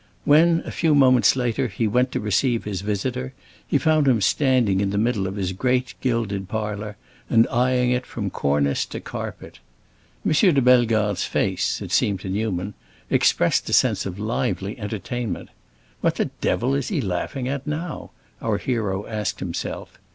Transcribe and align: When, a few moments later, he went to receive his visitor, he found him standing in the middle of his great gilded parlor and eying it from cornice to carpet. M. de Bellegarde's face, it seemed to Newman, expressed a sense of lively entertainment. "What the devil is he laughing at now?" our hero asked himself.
When, 0.25 0.63
a 0.65 0.71
few 0.71 0.95
moments 0.95 1.35
later, 1.35 1.67
he 1.67 1.87
went 1.87 2.11
to 2.13 2.19
receive 2.19 2.63
his 2.63 2.81
visitor, 2.81 3.33
he 3.67 3.77
found 3.77 4.07
him 4.07 4.19
standing 4.19 4.81
in 4.81 4.89
the 4.89 4.97
middle 4.97 5.27
of 5.27 5.35
his 5.35 5.51
great 5.53 5.93
gilded 6.01 6.49
parlor 6.49 6.97
and 7.29 7.45
eying 7.53 7.91
it 7.91 8.07
from 8.07 8.31
cornice 8.31 8.83
to 8.87 8.99
carpet. 8.99 9.59
M. 10.25 10.31
de 10.31 10.59
Bellegarde's 10.59 11.25
face, 11.25 11.83
it 11.83 11.91
seemed 11.91 12.19
to 12.21 12.29
Newman, 12.29 12.73
expressed 13.11 13.69
a 13.69 13.73
sense 13.73 14.07
of 14.07 14.17
lively 14.17 14.75
entertainment. 14.79 15.49
"What 15.99 16.15
the 16.15 16.31
devil 16.41 16.73
is 16.73 16.87
he 16.87 16.99
laughing 16.99 17.47
at 17.47 17.67
now?" 17.67 18.09
our 18.41 18.57
hero 18.57 19.05
asked 19.05 19.39
himself. 19.39 19.99